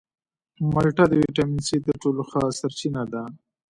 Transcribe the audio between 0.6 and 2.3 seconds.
مالټه د ویټامین سي تر ټولو